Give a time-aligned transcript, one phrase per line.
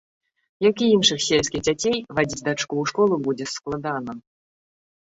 [0.67, 4.21] Як і іншых сельскіх дзяцей, вадзіць дачку ў школу будзе складана.